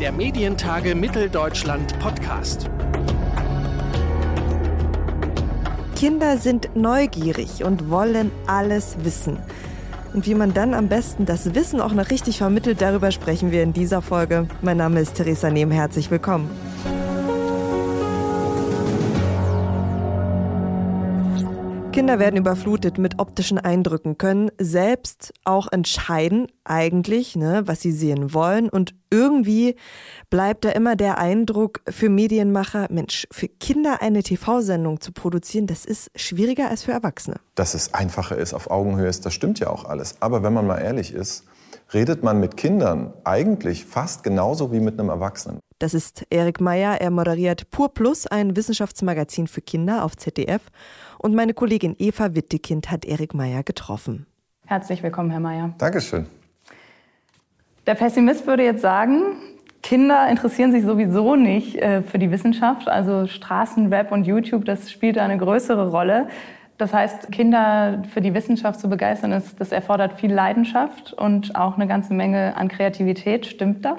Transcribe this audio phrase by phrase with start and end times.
[0.00, 2.68] Der Medientage Mitteldeutschland Podcast.
[5.94, 9.38] Kinder sind neugierig und wollen alles wissen.
[10.12, 13.62] Und wie man dann am besten das Wissen auch noch richtig vermittelt, darüber sprechen wir
[13.62, 14.48] in dieser Folge.
[14.62, 16.50] Mein Name ist Theresa Nehm, herzlich willkommen.
[21.94, 28.34] Kinder werden überflutet mit optischen Eindrücken, können selbst auch entscheiden, eigentlich, ne, was sie sehen
[28.34, 28.68] wollen.
[28.68, 29.76] Und irgendwie
[30.28, 35.84] bleibt da immer der Eindruck für Medienmacher, Mensch, für Kinder eine TV-Sendung zu produzieren, das
[35.84, 37.36] ist schwieriger als für Erwachsene.
[37.54, 40.16] Dass es einfacher ist, auf Augenhöhe ist, das stimmt ja auch alles.
[40.18, 41.44] Aber wenn man mal ehrlich ist,
[41.94, 45.60] redet man mit Kindern eigentlich fast genauso wie mit einem Erwachsenen.
[45.78, 47.00] Das ist Erik Meyer.
[47.00, 50.62] Er moderiert Pur Plus, ein Wissenschaftsmagazin für Kinder auf ZDF.
[51.18, 54.26] Und meine Kollegin Eva Wittekind hat Erik Meyer getroffen.
[54.66, 55.74] Herzlich willkommen, Herr Meyer.
[55.78, 56.26] Dankeschön.
[57.86, 59.36] Der Pessimist würde jetzt sagen,
[59.82, 62.88] Kinder interessieren sich sowieso nicht äh, für die Wissenschaft.
[62.88, 66.28] Also Straßenrap und YouTube, das spielt eine größere Rolle.
[66.76, 71.76] Das heißt, Kinder für die Wissenschaft zu begeistern, ist, das erfordert viel Leidenschaft und auch
[71.76, 73.46] eine ganze Menge an Kreativität.
[73.46, 73.98] Stimmt das?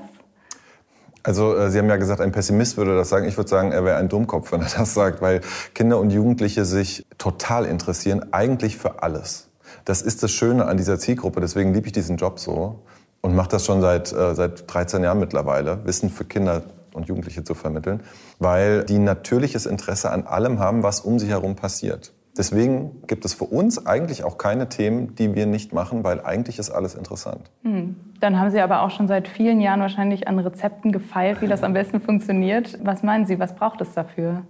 [1.24, 3.28] Also äh, Sie haben ja gesagt, ein Pessimist würde das sagen.
[3.28, 5.42] Ich würde sagen, er wäre ein Dummkopf, wenn er das sagt, weil
[5.74, 9.50] Kinder und Jugendliche sich total interessieren, eigentlich für alles.
[9.86, 11.40] Das ist das Schöne an dieser Zielgruppe.
[11.40, 12.84] Deswegen liebe ich diesen Job so
[13.22, 17.44] und mache das schon seit, äh, seit 13 Jahren mittlerweile, Wissen für Kinder und Jugendliche
[17.44, 18.02] zu vermitteln,
[18.40, 22.14] weil die natürliches Interesse an allem haben, was um sie herum passiert.
[22.38, 26.60] Deswegen gibt es für uns eigentlich auch keine Themen, die wir nicht machen, weil eigentlich
[26.60, 27.50] ist alles interessant.
[27.64, 27.96] Hm.
[28.20, 31.64] Dann haben Sie aber auch schon seit vielen Jahren wahrscheinlich an Rezepten gefeilt, wie das
[31.64, 32.78] am besten funktioniert.
[32.84, 34.44] Was meinen Sie, was braucht es dafür?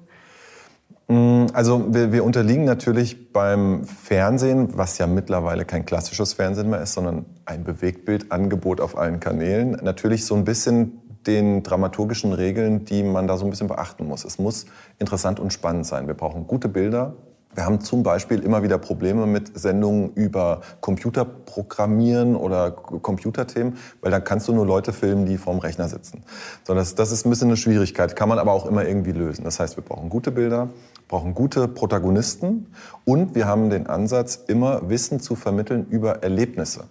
[1.08, 6.82] Hm, also wir, wir, unterliegen natürlich beim Fernsehen, was ja mittlerweile kein klassisches Fernsehen mehr
[6.82, 13.04] ist, sondern ein Bewegtbildangebot auf allen Kanälen, natürlich so ein bisschen den dramaturgischen Regeln, die
[13.04, 14.26] man da so ein bisschen beachten muss.
[14.26, 14.66] Es muss
[15.00, 16.08] interessant und spannend sein.
[16.08, 17.16] Wir brauchen gute Bilder,
[17.56, 24.24] wir haben zum Beispiel immer wieder Probleme mit Sendungen über Computerprogrammieren oder Computerthemen, weil dann
[24.24, 26.24] kannst du nur Leute filmen, die vorm Rechner sitzen.
[26.66, 29.44] So, das, das ist ein bisschen eine Schwierigkeit, kann man aber auch immer irgendwie lösen.
[29.44, 30.70] Das heißt, wir brauchen gute Bilder,
[31.08, 32.68] brauchen gute Protagonisten
[33.06, 36.86] und wir haben den Ansatz, immer Wissen zu vermitteln über Erlebnisse.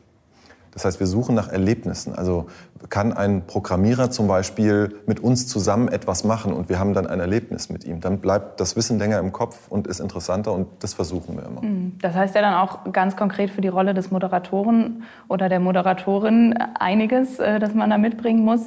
[0.74, 2.14] Das heißt, wir suchen nach Erlebnissen.
[2.14, 2.46] Also
[2.90, 7.20] kann ein Programmierer zum Beispiel mit uns zusammen etwas machen und wir haben dann ein
[7.20, 8.00] Erlebnis mit ihm.
[8.00, 11.62] Dann bleibt das Wissen länger im Kopf und ist interessanter und das versuchen wir immer.
[11.62, 11.92] Hm.
[12.02, 16.54] Das heißt ja dann auch ganz konkret für die Rolle des Moderatoren oder der Moderatorin
[16.78, 18.66] einiges, äh, das man da mitbringen muss.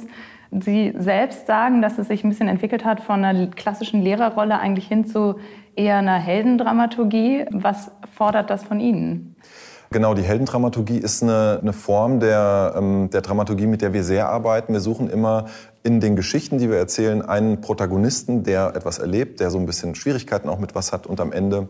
[0.50, 4.88] Sie selbst sagen, dass es sich ein bisschen entwickelt hat von einer klassischen Lehrerrolle eigentlich
[4.88, 5.36] hin zu
[5.76, 7.44] eher einer Heldendramaturgie.
[7.50, 9.36] Was fordert das von Ihnen?
[9.90, 14.28] Genau, die Heldendramaturgie ist eine, eine Form der, ähm, der Dramaturgie, mit der wir sehr
[14.28, 14.74] arbeiten.
[14.74, 15.46] Wir suchen immer
[15.82, 19.94] in den Geschichten, die wir erzählen, einen Protagonisten, der etwas erlebt, der so ein bisschen
[19.94, 21.68] Schwierigkeiten auch mit was hat und am Ende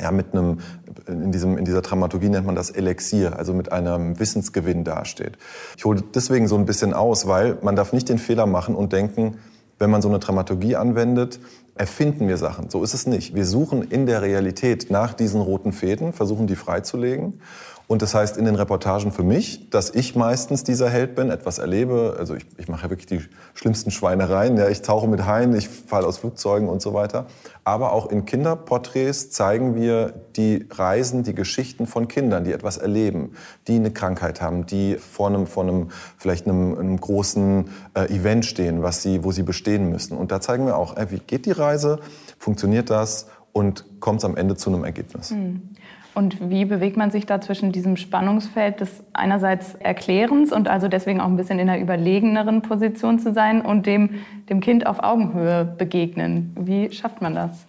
[0.00, 0.58] ja, mit einem,
[1.06, 5.38] in, diesem, in dieser Dramaturgie nennt man das Elixier, also mit einem Wissensgewinn dasteht.
[5.76, 8.92] Ich hole deswegen so ein bisschen aus, weil man darf nicht den Fehler machen und
[8.92, 9.38] denken,
[9.78, 11.38] wenn man so eine Dramaturgie anwendet,
[11.74, 12.70] erfinden wir Sachen.
[12.70, 13.34] So ist es nicht.
[13.34, 17.40] Wir suchen in der Realität nach diesen roten Fäden, versuchen die freizulegen
[17.88, 21.58] und das heißt in den Reportagen für mich, dass ich meistens dieser Held bin, etwas
[21.58, 22.16] erlebe.
[22.18, 23.20] Also ich, ich mache ja wirklich die
[23.54, 24.56] schlimmsten Schweinereien.
[24.56, 27.26] Ja, ich tauche mit Haien, ich falle aus Flugzeugen und so weiter.
[27.62, 33.34] Aber auch in Kinderporträts zeigen wir die Reisen, die Geschichten von Kindern, die etwas erleben,
[33.68, 38.46] die eine Krankheit haben, die vor einem, vor einem vielleicht einem, einem großen äh, Event
[38.46, 40.16] stehen, was sie, wo sie bestehen müssen.
[40.16, 42.00] Und da zeigen wir auch, äh, wie geht die Reise,
[42.36, 45.30] funktioniert das und kommt es am Ende zu einem Ergebnis.
[45.30, 45.76] Mhm.
[46.16, 51.20] Und wie bewegt man sich da zwischen diesem Spannungsfeld des einerseits Erklärens und also deswegen
[51.20, 55.66] auch ein bisschen in einer überlegeneren Position zu sein und dem, dem Kind auf Augenhöhe
[55.66, 56.56] begegnen?
[56.58, 57.66] Wie schafft man das?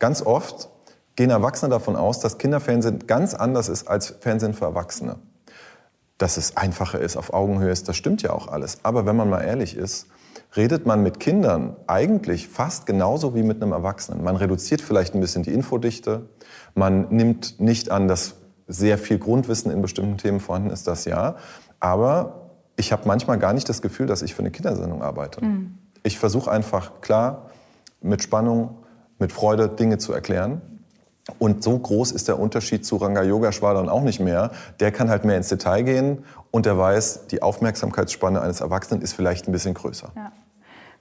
[0.00, 0.68] Ganz oft
[1.14, 5.14] gehen Erwachsene davon aus, dass Kinderfernsehen ganz anders ist als Fernsehen für Erwachsene.
[6.18, 8.80] Dass es einfacher ist, auf Augenhöhe ist, das stimmt ja auch alles.
[8.82, 10.08] Aber wenn man mal ehrlich ist,
[10.56, 14.24] redet man mit Kindern eigentlich fast genauso wie mit einem Erwachsenen.
[14.24, 16.28] Man reduziert vielleicht ein bisschen die Infodichte,
[16.74, 18.36] man nimmt nicht an, dass
[18.68, 21.36] sehr viel Grundwissen in bestimmten Themen vorhanden ist, das ja.
[21.80, 25.44] Aber ich habe manchmal gar nicht das Gefühl, dass ich für eine Kindersendung arbeite.
[25.44, 25.78] Mhm.
[26.02, 27.50] Ich versuche einfach klar,
[28.00, 28.78] mit Spannung,
[29.18, 30.60] mit Freude Dinge zu erklären.
[31.38, 34.52] Und so groß ist der Unterschied zu Ranga Yogeshwar dann auch nicht mehr.
[34.78, 39.12] Der kann halt mehr ins Detail gehen und der weiß, die Aufmerksamkeitsspanne eines Erwachsenen ist
[39.12, 40.12] vielleicht ein bisschen größer.
[40.14, 40.32] Ja.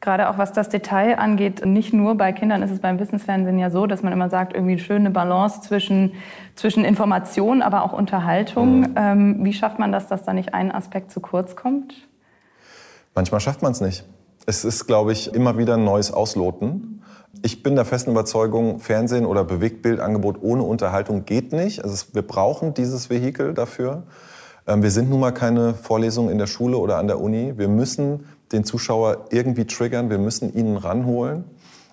[0.01, 3.69] Gerade auch was das Detail angeht, nicht nur bei Kindern ist es beim Wissensfernsehen ja
[3.69, 6.13] so, dass man immer sagt, irgendwie eine schöne Balance zwischen,
[6.55, 8.81] zwischen Information, aber auch Unterhaltung.
[8.81, 8.95] Mhm.
[8.95, 12.07] Ähm, wie schafft man das, dass da nicht ein Aspekt zu kurz kommt?
[13.15, 14.05] Manchmal schafft man es nicht.
[14.45, 17.01] Es ist, glaube ich, immer wieder ein neues Ausloten.
[17.41, 21.83] Ich bin der festen Überzeugung, Fernsehen oder Bewegtbildangebot ohne Unterhaltung geht nicht.
[21.83, 24.03] Also wir brauchen dieses Vehikel dafür.
[24.67, 27.53] Ähm, wir sind nun mal keine Vorlesung in der Schule oder an der Uni.
[27.57, 31.45] Wir müssen den Zuschauer irgendwie triggern, wir müssen ihn ranholen.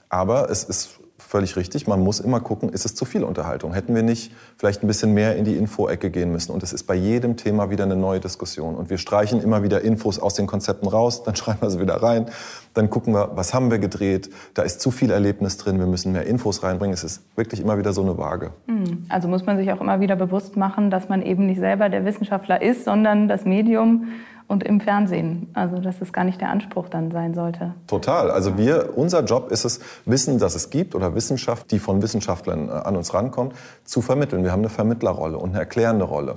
[0.09, 1.01] Aber es ist
[1.33, 1.87] völlig richtig.
[1.87, 3.73] Man muss immer gucken, ist es zu viel Unterhaltung?
[3.73, 6.53] Hätten wir nicht vielleicht ein bisschen mehr in die Info-Ecke gehen müssen?
[6.53, 8.75] Und es ist bei jedem Thema wieder eine neue Diskussion.
[8.75, 12.03] Und wir streichen immer wieder Infos aus den Konzepten raus, dann schreiben wir sie wieder
[12.03, 12.27] rein,
[12.75, 14.29] dann gucken wir, was haben wir gedreht?
[14.53, 16.93] Da ist zu viel Erlebnis drin, wir müssen mehr Infos reinbringen.
[16.93, 18.51] Es ist wirklich immer wieder so eine Waage.
[18.67, 19.07] Hm.
[19.09, 22.05] Also muss man sich auch immer wieder bewusst machen, dass man eben nicht selber der
[22.05, 24.09] Wissenschaftler ist, sondern das Medium
[24.53, 25.49] und im Fernsehen.
[25.55, 27.75] Also dass es gar nicht der Anspruch dann sein sollte.
[27.87, 28.31] Total.
[28.31, 32.69] Also wir, unser Job ist es, Wissen, das es gibt oder Wissenschaft, die von Wissenschaftlern
[32.69, 33.55] äh, an uns rankommt,
[33.85, 34.45] zu vermitteln.
[34.45, 36.35] Wir haben eine Vermittlerrolle und eine erklärende Rolle.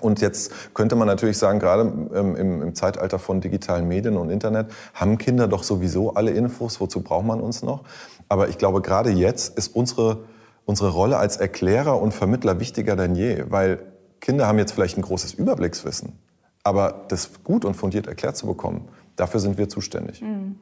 [0.00, 1.82] Und jetzt könnte man natürlich sagen, gerade
[2.14, 6.80] ähm, im, im, Zeitalter von digitalen Medien und Internet haben Kinder doch sowieso alle Infos.
[6.80, 7.84] Wozu braucht man uns noch?
[8.28, 10.24] Aber ich glaube, gerade jetzt ist unsere,
[10.64, 13.80] unsere Rolle als Erklärer und Vermittler wichtiger denn je, weil
[14.20, 16.18] Kinder haben jetzt vielleicht ein großes Überblickswissen.
[16.64, 20.22] Aber das gut und fundiert erklärt zu bekommen, dafür sind wir zuständig.
[20.22, 20.56] Mhm.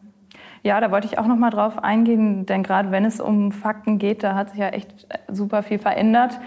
[0.65, 3.99] Ja, da wollte ich auch noch mal drauf eingehen, denn gerade wenn es um Fakten
[3.99, 6.39] geht, da hat sich ja echt super viel verändert.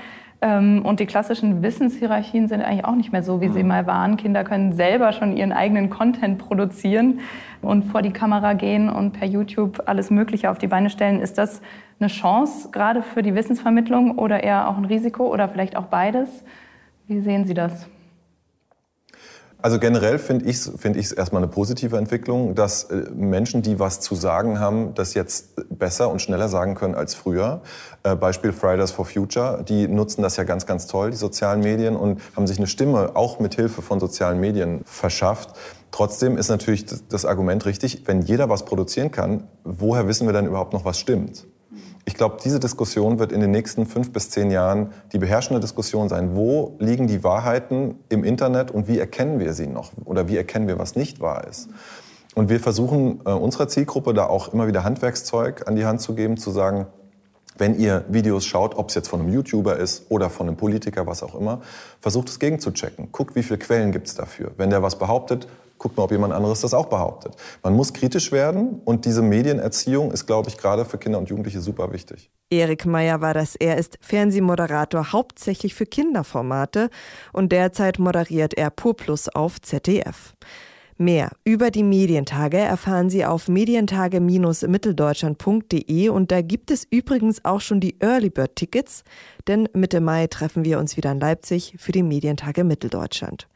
[0.41, 3.69] Ähm, und die klassischen Wissenshierarchien sind eigentlich auch nicht mehr so, wie sie mhm.
[3.69, 4.17] mal waren.
[4.17, 7.19] Kinder können selber schon ihren eigenen Content produzieren
[7.61, 11.19] und vor die Kamera gehen und per YouTube alles Mögliche auf die Beine stellen.
[11.19, 11.61] Ist das
[11.99, 16.43] eine Chance gerade für die Wissensvermittlung oder eher auch ein Risiko oder vielleicht auch beides?
[17.07, 17.87] Wie sehen Sie das?
[19.65, 23.79] Also generell finde ich es find ich's erstmal eine positive Entwicklung, dass äh, Menschen, die
[23.79, 27.63] was zu sagen haben, das jetzt besser und schneller sagen können als früher.
[28.03, 31.95] Äh, Beispiel Fridays for Future, die nutzen das ja ganz, ganz toll, die sozialen Medien,
[31.95, 35.56] und haben sich eine Stimme auch mit Hilfe von sozialen Medien verschafft.
[35.89, 40.45] Trotzdem ist natürlich das Argument richtig, wenn jeder was produzieren kann, woher wissen wir dann
[40.45, 41.47] überhaupt noch, was stimmt?
[42.07, 46.07] Ich glaube, diese Diskussion wird in den nächsten fünf bis zehn Jahren die beherrschende Diskussion
[46.07, 46.35] sein.
[46.35, 49.91] Wo liegen die Wahrheiten im Internet und wie erkennen wir sie noch?
[50.05, 51.67] Oder wie erkennen wir, was nicht wahr ist?
[52.35, 56.13] Und wir versuchen äh, unserer Zielgruppe da auch immer wieder Handwerkszeug an die Hand zu
[56.13, 56.85] geben, zu sagen,
[57.57, 61.07] wenn ihr Videos schaut, ob es jetzt von einem YouTuber ist oder von einem Politiker,
[61.07, 61.61] was auch immer,
[62.01, 63.11] versucht es gegenzuchecken.
[63.13, 64.51] Guckt, wie viele Quellen gibt es dafür.
[64.57, 65.47] Wenn der was behauptet,
[65.77, 67.36] guckt mal, ob jemand anderes das auch behauptet.
[67.63, 71.62] Man muss kritisch werden und diese Medienerziehung ist, glaube ich, gerade für Kinder und Jugendliche
[71.62, 72.30] super wichtig.
[72.50, 73.56] Erik Meyer war das.
[73.56, 76.89] Er ist Fernsehmoderator hauptsächlich für Kinderformate
[77.33, 80.33] und derzeit moderiert er Pur Plus auf ZDF.
[80.98, 87.81] Mehr über die Medientage erfahren Sie auf medientage-mitteldeutschland.de und da gibt es übrigens auch schon
[87.81, 89.04] die Early Bird Tickets,
[89.45, 93.50] denn Mitte Mai treffen wir uns wieder in Leipzig für die Medientage Mitteldeutschland.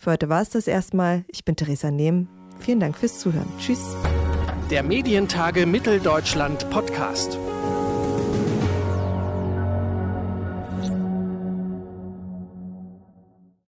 [0.00, 1.26] Für heute war es das erstmal.
[1.28, 2.26] Ich bin Theresa Nehm.
[2.58, 3.46] Vielen Dank fürs Zuhören.
[3.58, 3.94] Tschüss.
[4.70, 7.38] Der Medientage Mitteldeutschland Podcast.